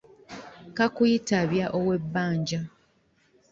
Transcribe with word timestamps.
Kakuyitabya 0.77 1.65
ow'ebbanja. 1.77 2.61